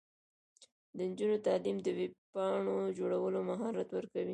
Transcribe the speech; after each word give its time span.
د 0.97 0.99
نجونو 1.09 1.37
تعلیم 1.47 1.77
د 1.81 1.87
ویب 1.97 2.13
پاڼو 2.33 2.77
جوړولو 2.97 3.39
مهارت 3.49 3.87
ورکوي. 3.93 4.29